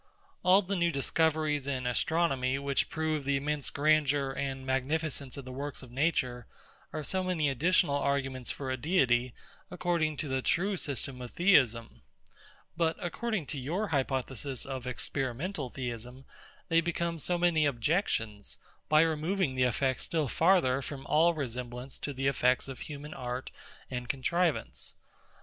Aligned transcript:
All 0.41 0.63
the 0.63 0.75
new 0.75 0.91
discoveries 0.91 1.67
in 1.67 1.85
astronomy, 1.85 2.57
which 2.57 2.89
prove 2.89 3.23
the 3.23 3.37
immense 3.37 3.69
grandeur 3.69 4.31
and 4.31 4.65
magnificence 4.65 5.37
of 5.37 5.45
the 5.45 5.51
works 5.51 5.83
of 5.83 5.91
Nature, 5.91 6.47
are 6.91 7.03
so 7.03 7.23
many 7.23 7.49
additional 7.49 7.97
arguments 7.97 8.49
for 8.49 8.71
a 8.71 8.77
Deity, 8.77 9.35
according 9.69 10.17
to 10.17 10.27
the 10.27 10.41
true 10.41 10.75
system 10.75 11.21
of 11.21 11.29
Theism; 11.29 12.01
but, 12.75 12.95
according 12.99 13.45
to 13.45 13.59
your 13.59 13.89
hypothesis 13.89 14.65
of 14.65 14.87
experimental 14.87 15.69
Theism, 15.69 16.25
they 16.67 16.81
become 16.81 17.19
so 17.19 17.37
many 17.37 17.67
objections, 17.67 18.57
by 18.89 19.01
removing 19.01 19.53
the 19.53 19.65
effect 19.65 20.01
still 20.01 20.27
further 20.27 20.81
from 20.81 21.05
all 21.05 21.35
resemblance 21.35 21.99
to 21.99 22.11
the 22.11 22.25
effects 22.25 22.67
of 22.67 22.79
human 22.79 23.13
art 23.13 23.51
and 23.91 24.09
contrivance. 24.09 24.95